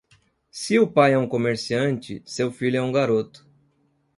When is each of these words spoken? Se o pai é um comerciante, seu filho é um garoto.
Se 0.59 0.79
o 0.79 0.87
pai 0.87 1.13
é 1.13 1.17
um 1.19 1.27
comerciante, 1.27 2.23
seu 2.25 2.51
filho 2.51 2.77
é 2.77 2.81
um 2.81 2.91
garoto. 2.91 3.47